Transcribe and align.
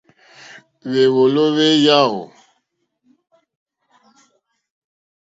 Hwèwòló 0.89 1.43
hwé 1.53 1.67
yáò. 1.85 2.13